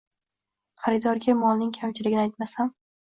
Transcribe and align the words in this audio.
Xaridorga 0.85 1.35
molning 1.41 1.73
kamchiligini 1.75 2.21
aytmasam 2.23 2.73